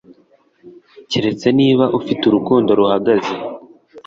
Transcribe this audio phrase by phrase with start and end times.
[1.09, 3.35] keretse niba ufite urukundo ruhagaze